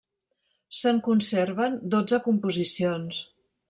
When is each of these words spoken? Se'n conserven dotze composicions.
Se'n 0.77 1.03
conserven 1.09 1.79
dotze 1.97 2.23
composicions. 2.31 3.27